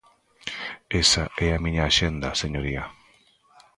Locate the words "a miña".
1.53-1.83